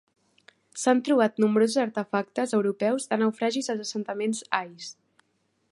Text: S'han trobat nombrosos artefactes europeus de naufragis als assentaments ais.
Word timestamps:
S'han 0.83 1.01
trobat 1.09 1.37
nombrosos 1.43 1.77
artefactes 1.83 2.57
europeus 2.61 3.07
de 3.11 3.19
naufragis 3.25 3.69
als 3.75 3.83
assentaments 3.87 4.41
ais. 4.61 4.89